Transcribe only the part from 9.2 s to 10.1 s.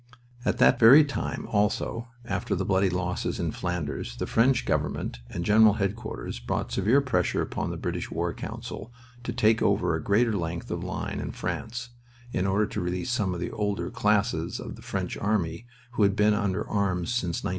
to take over a